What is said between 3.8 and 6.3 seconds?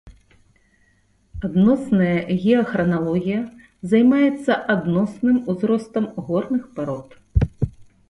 займаецца адносным узростам